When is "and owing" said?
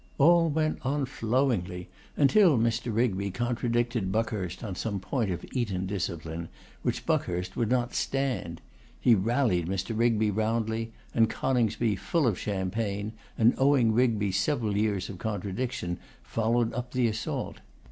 13.37-13.93